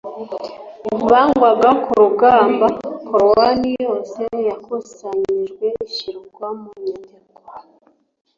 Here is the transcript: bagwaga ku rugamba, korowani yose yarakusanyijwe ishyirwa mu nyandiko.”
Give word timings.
bagwaga 1.11 1.69
ku 1.83 1.91
rugamba, 2.01 2.67
korowani 3.07 3.69
yose 3.85 4.19
yarakusanyijwe 4.47 5.65
ishyirwa 5.85 6.47
mu 6.59 6.69
nyandiko.” 6.89 7.41